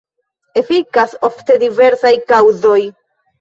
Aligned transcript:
Efikas 0.61 1.13
ofte 1.29 1.59
diversaj 1.65 2.15
kaŭzoj. 2.33 2.81